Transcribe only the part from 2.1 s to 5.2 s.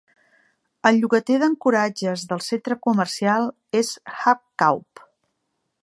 del centre comercial és Hagkaup.